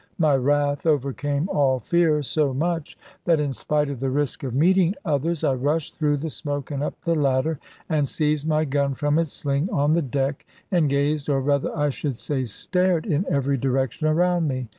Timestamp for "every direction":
13.29-14.07